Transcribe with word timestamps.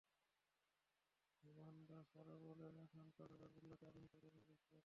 ধীমান 1.43 1.75
দাস 1.89 2.09
আরও 2.21 2.35
বলেছেন, 2.41 2.73
এখন 2.85 3.01
তাঁরা 3.17 3.35
রসগোল্লাকে 3.35 3.83
আধুনিক 3.89 4.09
পর্যায়ে 4.13 4.33
নিয়ে 4.35 4.47
গেছেন। 4.49 4.79